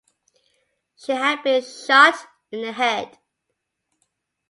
She 0.97 1.11
had 1.11 1.43
been 1.43 1.61
shot 1.63 2.15
in 2.49 2.63
the 2.63 2.71
head. 2.71 3.19